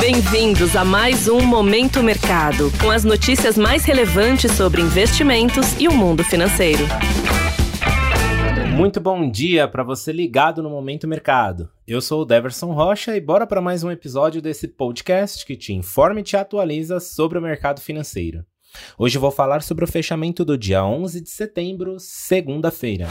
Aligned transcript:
Bem-vindos 0.00 0.76
a 0.76 0.84
mais 0.84 1.26
um 1.26 1.40
Momento 1.40 2.04
Mercado, 2.04 2.70
com 2.80 2.88
as 2.88 3.02
notícias 3.02 3.58
mais 3.58 3.84
relevantes 3.84 4.52
sobre 4.52 4.80
investimentos 4.80 5.78
e 5.78 5.88
o 5.88 5.92
mundo 5.92 6.22
financeiro. 6.22 6.84
Muito 8.76 9.00
bom 9.00 9.28
dia 9.28 9.66
para 9.66 9.82
você 9.82 10.12
ligado 10.12 10.62
no 10.62 10.70
Momento 10.70 11.08
Mercado. 11.08 11.68
Eu 11.84 12.00
sou 12.00 12.22
o 12.22 12.24
Deverson 12.24 12.72
Rocha 12.72 13.16
e 13.16 13.20
bora 13.20 13.44
para 13.44 13.60
mais 13.60 13.82
um 13.82 13.90
episódio 13.90 14.40
desse 14.40 14.68
podcast 14.68 15.44
que 15.44 15.56
te 15.56 15.72
informa 15.72 16.20
e 16.20 16.22
te 16.22 16.36
atualiza 16.36 17.00
sobre 17.00 17.36
o 17.36 17.42
mercado 17.42 17.80
financeiro. 17.80 18.44
Hoje 18.96 19.18
vou 19.18 19.32
falar 19.32 19.62
sobre 19.62 19.84
o 19.84 19.88
fechamento 19.88 20.44
do 20.44 20.56
dia 20.56 20.84
11 20.84 21.20
de 21.20 21.30
setembro, 21.30 21.96
segunda-feira. 21.98 23.08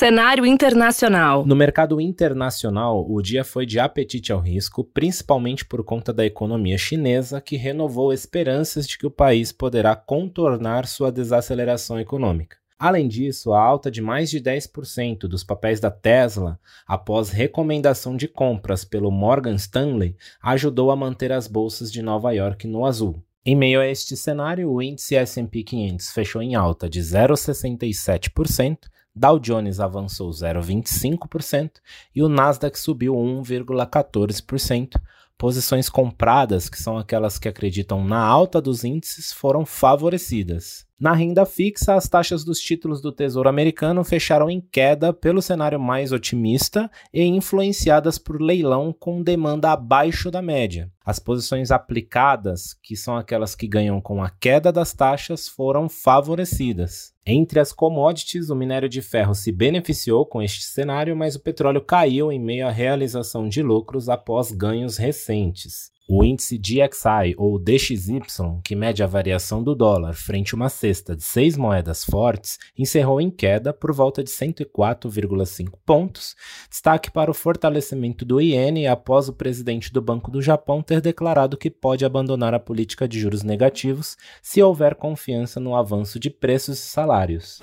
Cenário 0.00 0.46
internacional. 0.46 1.44
No 1.44 1.54
mercado 1.54 2.00
internacional, 2.00 3.04
o 3.06 3.20
dia 3.20 3.44
foi 3.44 3.66
de 3.66 3.78
apetite 3.78 4.32
ao 4.32 4.40
risco, 4.40 4.82
principalmente 4.82 5.62
por 5.62 5.84
conta 5.84 6.10
da 6.10 6.24
economia 6.24 6.78
chinesa, 6.78 7.38
que 7.38 7.58
renovou 7.58 8.10
esperanças 8.10 8.88
de 8.88 8.96
que 8.96 9.06
o 9.06 9.10
país 9.10 9.52
poderá 9.52 9.94
contornar 9.94 10.86
sua 10.86 11.12
desaceleração 11.12 12.00
econômica. 12.00 12.56
Além 12.78 13.06
disso, 13.06 13.52
a 13.52 13.60
alta 13.60 13.90
de 13.90 14.00
mais 14.00 14.30
de 14.30 14.40
10% 14.40 15.28
dos 15.28 15.44
papéis 15.44 15.80
da 15.80 15.90
Tesla, 15.90 16.58
após 16.88 17.28
recomendação 17.28 18.16
de 18.16 18.26
compras 18.26 18.86
pelo 18.86 19.10
Morgan 19.10 19.56
Stanley, 19.56 20.16
ajudou 20.42 20.90
a 20.90 20.96
manter 20.96 21.30
as 21.30 21.46
bolsas 21.46 21.92
de 21.92 22.00
Nova 22.00 22.32
York 22.32 22.66
no 22.66 22.86
azul. 22.86 23.22
Em 23.44 23.54
meio 23.54 23.78
a 23.78 23.86
este 23.86 24.16
cenário, 24.16 24.70
o 24.70 24.80
índice 24.80 25.14
S&P 25.14 25.62
500 25.62 26.10
fechou 26.10 26.40
em 26.40 26.54
alta 26.54 26.88
de 26.88 27.00
0,67%, 27.00 28.78
Dow 29.14 29.38
Jones 29.38 29.80
avançou 29.80 30.30
0,25% 30.30 31.80
e 32.14 32.22
o 32.22 32.28
Nasdaq 32.28 32.78
subiu 32.78 33.14
1,14%. 33.14 35.00
Posições 35.36 35.88
compradas, 35.88 36.68
que 36.68 36.80
são 36.80 36.98
aquelas 36.98 37.38
que 37.38 37.48
acreditam 37.48 38.04
na 38.04 38.22
alta 38.22 38.60
dos 38.60 38.84
índices, 38.84 39.32
foram 39.32 39.64
favorecidas. 39.64 40.86
Na 41.00 41.14
renda 41.14 41.46
fixa, 41.46 41.94
as 41.94 42.06
taxas 42.06 42.44
dos 42.44 42.60
títulos 42.60 43.00
do 43.00 43.10
Tesouro 43.10 43.48
Americano 43.48 44.04
fecharam 44.04 44.50
em 44.50 44.60
queda 44.60 45.14
pelo 45.14 45.40
cenário 45.40 45.80
mais 45.80 46.12
otimista 46.12 46.90
e 47.10 47.24
influenciadas 47.24 48.18
por 48.18 48.38
leilão 48.38 48.92
com 48.92 49.22
demanda 49.22 49.72
abaixo 49.72 50.30
da 50.30 50.42
média. 50.42 50.92
As 51.02 51.18
posições 51.18 51.70
aplicadas, 51.70 52.74
que 52.82 52.94
são 52.94 53.16
aquelas 53.16 53.54
que 53.54 53.66
ganham 53.66 53.98
com 53.98 54.22
a 54.22 54.28
queda 54.28 54.70
das 54.70 54.92
taxas, 54.92 55.48
foram 55.48 55.88
favorecidas. 55.88 57.14
Entre 57.24 57.58
as 57.58 57.72
commodities, 57.72 58.50
o 58.50 58.54
minério 58.54 58.88
de 58.88 59.00
ferro 59.00 59.34
se 59.34 59.50
beneficiou 59.50 60.26
com 60.26 60.42
este 60.42 60.64
cenário, 60.64 61.16
mas 61.16 61.34
o 61.34 61.40
petróleo 61.40 61.80
caiu 61.80 62.30
em 62.30 62.38
meio 62.38 62.66
à 62.66 62.70
realização 62.70 63.48
de 63.48 63.62
lucros 63.62 64.10
após 64.10 64.52
ganhos 64.52 64.98
recentes. 64.98 65.90
O 66.12 66.24
índice 66.24 66.58
DXY 66.58 67.36
ou 67.36 67.56
DXY, 67.56 68.18
que 68.64 68.74
mede 68.74 69.00
a 69.00 69.06
variação 69.06 69.62
do 69.62 69.76
dólar 69.76 70.12
frente 70.14 70.52
a 70.52 70.56
uma 70.56 70.68
cesta 70.68 71.14
de 71.14 71.22
seis 71.22 71.56
moedas 71.56 72.04
fortes, 72.04 72.58
encerrou 72.76 73.20
em 73.20 73.30
queda 73.30 73.72
por 73.72 73.92
volta 73.92 74.24
de 74.24 74.28
104,5 74.28 75.70
pontos. 75.86 76.34
Destaque 76.68 77.12
para 77.12 77.30
o 77.30 77.34
fortalecimento 77.34 78.24
do 78.24 78.40
iene 78.40 78.88
após 78.88 79.28
o 79.28 79.32
presidente 79.32 79.92
do 79.92 80.02
Banco 80.02 80.32
do 80.32 80.42
Japão 80.42 80.82
ter 80.82 81.00
declarado 81.00 81.56
que 81.56 81.70
pode 81.70 82.04
abandonar 82.04 82.54
a 82.54 82.58
política 82.58 83.06
de 83.06 83.20
juros 83.20 83.44
negativos 83.44 84.16
se 84.42 84.60
houver 84.60 84.96
confiança 84.96 85.60
no 85.60 85.76
avanço 85.76 86.18
de 86.18 86.28
preços 86.28 86.80
e 86.80 86.82
salários. 86.82 87.62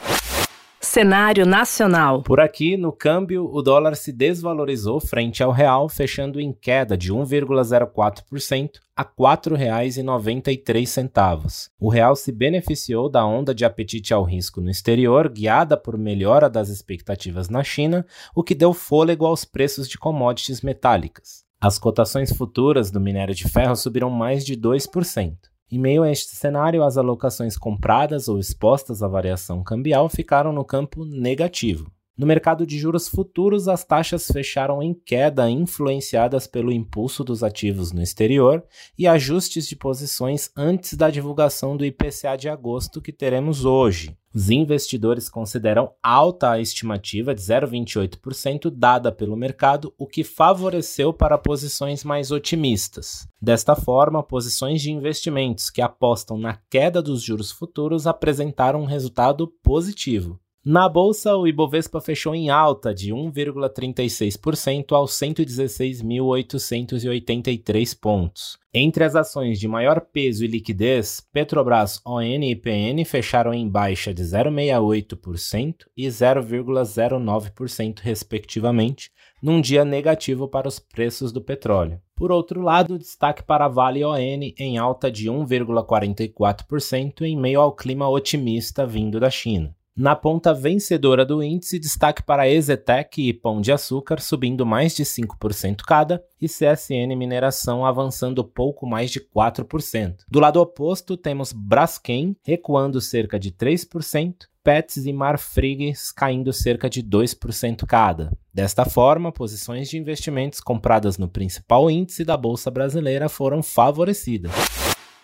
Cenário 0.88 1.46
nacional. 1.46 2.24
Por 2.24 2.40
aqui, 2.40 2.76
no 2.78 2.94
câmbio, 2.94 3.50
o 3.52 3.62
dólar 3.62 3.98
se 3.98 4.14
desvalorizou 4.14 5.02
frente 5.02 5.44
ao 5.44 5.52
real, 5.52 5.90
fechando 5.90 6.40
em 6.40 6.54
queda 6.54 6.98
de 6.98 7.14
1,04% 7.14 8.70
a 8.96 9.02
R$ 9.04 9.10
4,93. 9.20 11.70
O 11.78 11.90
real 11.90 12.16
se 12.16 12.32
beneficiou 12.32 13.10
da 13.10 13.26
onda 13.26 13.54
de 13.54 13.66
apetite 13.66 14.14
ao 14.14 14.24
risco 14.24 14.62
no 14.62 14.70
exterior, 14.70 15.28
guiada 15.28 15.76
por 15.76 15.98
melhora 15.98 16.50
das 16.50 16.70
expectativas 16.70 17.50
na 17.50 17.66
China, 17.66 18.06
o 18.34 18.42
que 18.42 18.56
deu 18.56 18.73
fôlego 18.73 19.26
aos 19.26 19.44
preços 19.44 19.90
de 19.90 19.98
commodities 19.98 20.61
metálicas. 20.61 21.44
As 21.60 21.78
cotações 21.78 22.32
futuras 22.32 22.90
do 22.90 23.02
minério 23.02 23.36
de 23.36 23.45
ferro 23.50 23.76
subiram 23.76 24.10
mais 24.10 24.45
de 24.45 24.56
2%. 24.56 25.34
Em 25.70 25.78
meio 25.78 26.04
a 26.04 26.10
este 26.10 26.33
cenário, 26.33 26.82
as 26.82 26.98
alocações 26.98 27.58
compradas 27.58 28.30
ou 28.30 28.39
expostas 28.39 29.04
à 29.04 29.08
variação 29.08 29.61
cambial 29.61 30.08
ficaram 30.08 30.54
no 30.54 30.64
campo 30.64 31.04
negativo. 31.04 31.92
No 32.17 32.26
mercado 32.26 32.66
de 32.66 32.80
juros 32.80 33.08
futuros, 33.08 33.67
as 33.67 33.83
taxas 33.83 34.26
fecharam 34.26 34.82
em 34.82 34.92
queda, 34.92 35.48
influenciadas 35.48 36.48
pelo 36.48 36.72
impulso 36.72 37.23
dos 37.23 37.44
ativos 37.44 37.92
no 37.92 38.02
exterior 38.02 38.64
e 38.98 39.05
ajustes 39.05 39.67
de 39.67 39.76
posições 39.76 40.50
antes 40.58 40.95
da 40.95 41.11
divulgação 41.11 41.78
do 41.78 41.86
IPCA 41.86 42.36
de 42.36 42.50
agosto 42.50 43.00
que 43.00 43.14
teremos 43.14 43.66
hoje. 43.66 44.17
Os 44.33 44.50
investidores 44.50 45.30
consideram 45.30 45.92
alta 46.02 46.52
a 46.52 46.60
estimativa 46.60 47.36
de 47.36 47.42
0,28% 47.42 48.72
dada 48.72 49.11
pelo 49.11 49.38
mercado, 49.38 49.94
o 49.95 50.08
que 50.08 50.23
favoreceu 50.23 51.14
para 51.14 51.38
posições 51.38 52.04
mais 52.04 52.32
otimistas. 52.32 53.28
Desta 53.39 53.76
forma, 53.76 54.23
posições 54.23 54.82
de 54.82 54.92
investimentos 54.92 55.70
que 55.70 55.84
apostam 55.84 56.38
na 56.38 56.58
queda 56.67 56.99
dos 56.99 57.22
juros 57.22 57.52
futuros 57.52 58.08
apresentaram 58.08 58.82
um 58.82 58.86
resultado 58.86 59.48
positivo. 59.64 60.39
Na 60.70 60.89
bolsa, 60.89 61.33
o 61.33 61.48
Ibovespa 61.48 62.02
fechou 62.02 62.36
em 62.36 62.50
alta 62.50 62.94
de 62.94 63.14
1,36% 63.14 64.92
aos 64.92 65.14
116.883 65.14 67.98
pontos. 67.98 68.60
Entre 68.73 69.05
as 69.05 69.16
ações 69.16 69.61
de 69.61 69.66
maior 69.66 70.02
peso 70.02 70.44
e 70.44 70.48
liquidez, 70.48 71.26
Petrobras 71.32 72.02
ON 72.05 72.22
e 72.22 72.54
PN 72.54 73.05
fecharam 73.05 73.54
em 73.54 73.66
baixa 73.66 74.14
de 74.14 74.22
0,68% 74.22 75.86
e 75.95 76.05
0,09%, 76.08 77.99
respectivamente, 78.02 79.10
num 79.42 79.61
dia 79.61 79.86
negativo 79.86 80.49
para 80.49 80.67
os 80.67 80.80
preços 80.80 81.32
do 81.32 81.42
petróleo. 81.42 82.02
Por 82.14 82.30
outro 82.30 82.61
lado, 82.61 82.99
destaque 82.99 83.42
para 83.42 83.64
a 83.64 83.70
Vale 83.70 84.04
ON 84.04 84.17
em 84.17 84.78
alta 84.78 85.10
de 85.10 85.32
1,44% 85.32 87.22
em 87.22 87.38
meio 87.38 87.61
ao 87.61 87.72
clima 87.72 88.10
otimista 88.10 88.86
vindo 88.86 89.17
da 89.17 89.30
China. 89.30 89.73
Na 89.98 90.16
ponta 90.16 90.54
vencedora 90.54 91.26
do 91.26 91.42
índice, 91.42 91.80
destaque 91.80 92.22
para 92.22 92.48
Exetec 92.48 93.20
e 93.20 93.34
Pão 93.34 93.60
de 93.60 93.72
Açúcar 93.72 94.22
subindo 94.22 94.64
mais 94.64 94.96
de 94.96 95.04
5% 95.04 95.78
cada 95.78 96.24
e 96.40 96.46
CSN 96.46 97.16
Mineração 97.18 97.84
avançando 97.84 98.44
pouco 98.44 98.86
mais 98.86 99.10
de 99.10 99.20
4%. 99.20 100.18
Do 100.30 100.40
lado 100.40 100.62
oposto, 100.62 101.18
temos 101.18 101.52
Braskem 101.52 102.38
recuando 102.44 103.02
cerca 103.02 103.40
de 103.40 103.52
3%, 103.52 104.36
Pets 104.64 105.08
e 105.08 105.12
Marfrig 105.12 105.94
caindo 106.16 106.54
cerca 106.54 106.88
de 106.88 107.02
2% 107.02 107.84
cada. 107.88 108.32
Desta 108.54 108.86
forma, 108.86 109.32
posições 109.32 109.90
de 109.90 109.98
investimentos 109.98 110.60
compradas 110.60 111.18
no 111.18 111.28
principal 111.28 111.90
índice 111.90 112.24
da 112.24 112.38
Bolsa 112.38 112.70
Brasileira 112.70 113.28
foram 113.28 113.64
favorecidas. 113.64 114.52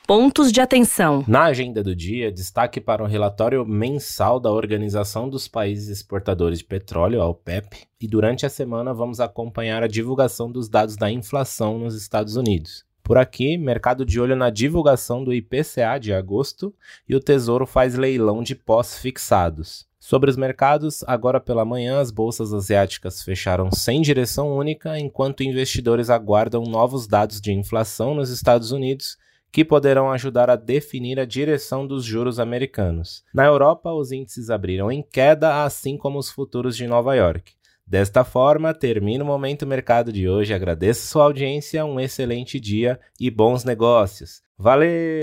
Pontos 0.06 0.52
de 0.52 0.59
atenção. 0.59 1.24
Na 1.25 1.44
agenda 1.44 1.81
do 1.81 1.96
dia, 1.96 2.30
destaque 2.30 2.81
para 2.81 3.02
o 3.02 3.08
relatório 3.08 3.66
mensal 3.66 4.38
da 4.38 4.52
Organização 4.52 5.30
dos 5.30 5.47
Países 5.47 5.88
Exportadores 5.88 6.59
de 6.59 6.66
Petróleo, 6.66 7.22
a 7.22 7.28
OPEP, 7.30 7.88
e 8.02 8.06
durante 8.06 8.46
a 8.46 8.50
semana 8.50 8.94
vamos 8.94 9.22
acompanhar 9.22 9.81
a 9.81 9.88
divulgação 9.88 10.52
dos 10.52 10.68
dados 10.68 10.97
da 10.97 11.09
inflação 11.09 11.80
nos 11.80 11.96
Estados 11.96 12.36
Unidos. 12.36 12.84
Por 13.02 13.18
aqui, 13.18 13.58
mercado 13.58 14.06
de 14.06 14.19
olho 14.19 14.36
na 14.36 14.50
divulgação 14.50 15.24
do 15.24 15.34
IPCA 15.34 15.97
de 15.97 16.12
agosto 16.12 16.75
e 17.08 17.16
o 17.16 17.22
Tesouro 17.22 17.66
faz 17.66 17.96
leilão 17.96 18.44
de 18.44 18.56
pós-fixados. 18.56 19.88
Sobre 20.02 20.30
os 20.30 20.36
mercados, 20.36 21.02
agora 21.08 21.40
pela 21.40 21.63
manhã 21.63 22.02
as 22.02 22.12
bolsas 22.12 22.53
asiáticas 22.53 23.24
fecharam 23.24 23.72
sem 23.72 24.02
direção 24.02 24.53
única, 24.53 25.00
enquanto 25.00 25.44
investidores 25.44 26.09
aguardam 26.09 26.63
novos 26.63 27.08
dados 27.08 27.40
de 27.40 27.53
inflação 27.53 28.13
nos 28.13 28.30
Estados 28.30 28.74
Unidos 28.74 29.18
que 29.54 29.64
poderão 29.64 30.12
ajudar 30.12 30.50
a 30.50 30.56
definir 30.56 31.20
a 31.20 31.26
direção 31.26 31.86
dos 31.86 32.04
juros 32.04 32.40
americanos. 32.40 33.24
Na 33.32 33.46
Europa, 33.46 33.94
os 33.94 34.12
índices 34.12 34.50
abriram 34.50 34.92
em 34.92 35.04
queda, 35.04 35.64
assim 35.64 35.96
como 35.96 36.18
os 36.18 36.32
futuros 36.32 36.76
de 36.76 36.88
Nova 36.88 37.14
York. 37.14 37.54
Desta 37.86 38.24
forma, 38.24 38.74
termina 38.74 39.24
o 39.24 39.28
Momento 39.28 39.68
Mercado 39.68 40.12
de 40.12 40.28
hoje. 40.28 40.56
Agradeço 40.56 41.06
sua 41.06 41.26
audiência, 41.26 41.86
um 41.86 42.00
excelente 42.00 42.60
dia 42.60 43.00
e 43.20 43.30
bons 43.30 43.64
negócios. 43.64 44.42
Valeu! 44.58 45.20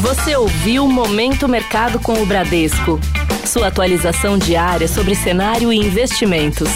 Você 0.00 0.36
ouviu 0.36 0.86
Momento 0.86 1.48
Mercado 1.48 1.98
com 1.98 2.12
o 2.22 2.26
Bradesco. 2.26 3.00
Sua 3.44 3.66
atualização 3.66 4.38
diária 4.38 4.86
sobre 4.86 5.16
cenário 5.16 5.72
e 5.72 5.76
investimentos. 5.76 6.68